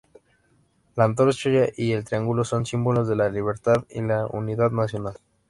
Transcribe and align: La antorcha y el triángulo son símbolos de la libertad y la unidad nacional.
La 0.95 1.03
antorcha 1.03 1.51
y 1.77 1.91
el 1.91 2.03
triángulo 2.05 2.43
son 2.43 2.65
símbolos 2.65 3.07
de 3.07 3.15
la 3.15 3.29
libertad 3.29 3.85
y 3.87 4.01
la 4.01 4.25
unidad 4.25 4.71
nacional. 4.71 5.19